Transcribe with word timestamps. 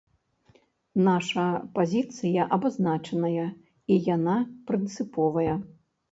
Наша 1.07 1.41
пазіцыя 1.75 2.45
абазначаная, 2.57 3.43
і 3.97 3.97
яна 4.15 4.37
прынцыповая. 4.71 5.53